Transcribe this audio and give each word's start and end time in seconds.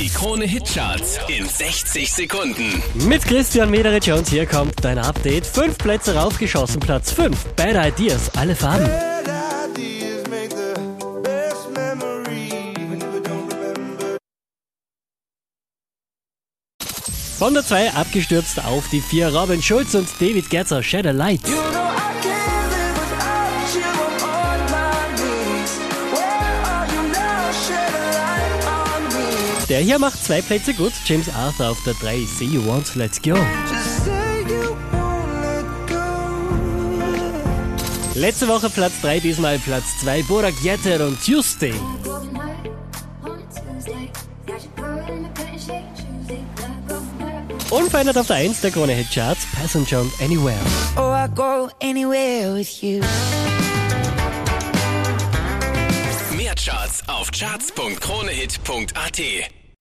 Die 0.00 0.08
Krone 0.08 0.46
Hitcharts 0.46 1.18
in 1.28 1.46
60 1.46 2.10
Sekunden. 2.10 2.82
Mit 3.06 3.22
Christian 3.22 3.70
Mederich 3.70 4.10
und 4.10 4.26
hier 4.26 4.46
kommt 4.46 4.82
dein 4.82 4.96
Update. 4.96 5.44
Fünf 5.44 5.76
Plätze 5.76 6.14
raufgeschossen, 6.14 6.80
Platz 6.80 7.12
5. 7.12 7.36
Bad 7.54 7.92
Ideas, 7.92 8.30
alle 8.34 8.56
Farben. 8.56 8.88
Von 17.38 17.52
der 17.52 17.62
2 17.62 17.90
abgestürzt 17.92 18.64
auf 18.64 18.88
die 18.88 19.02
4. 19.02 19.34
Robin 19.34 19.62
Schulz 19.62 19.92
und 19.92 20.08
David 20.18 20.48
Gerzer, 20.48 20.82
Shed 20.82 21.06
a 21.06 21.10
Light. 21.10 21.42
Der 29.70 29.80
hier 29.80 29.98
macht 29.98 30.22
zwei 30.22 30.42
Plätze 30.42 30.74
gut. 30.74 30.92
James 31.06 31.28
Arthur 31.28 31.70
auf 31.70 31.82
der 31.84 31.94
3. 31.94 32.26
See 32.26 32.44
You 32.44 32.66
Want, 32.66 32.94
Let's 32.96 33.22
Go. 33.22 33.30
Just 33.30 34.04
say 34.04 34.42
you 34.42 34.76
won't 34.92 35.40
let 35.40 35.64
go. 35.86 36.04
Letzte 38.20 38.48
Woche 38.48 38.68
Platz 38.68 39.00
3, 39.00 39.20
diesmal 39.20 39.58
Platz 39.60 39.98
2. 40.00 40.24
Borak 40.24 40.62
Yeter 40.62 41.06
und 41.06 41.24
Tuesday. 41.24 41.72
Go. 42.02 42.20
Unverändert 47.70 48.18
auf 48.18 48.26
der 48.26 48.36
1 48.36 48.60
der 48.62 48.70
Krone 48.72 48.92
Hit 48.92 49.10
Charts. 49.14 49.46
Passenger 49.54 50.00
und 50.00 50.12
Anywhere. 50.20 50.58
Oh, 50.96 51.14
I 51.14 51.28
go 51.32 51.68
anywhere 51.80 52.54
with 52.54 52.82
you. 52.82 53.00
Mehr 56.36 56.56
Charts 56.56 57.04
auf 57.06 57.30
charts.kronehit.at. 57.30 59.59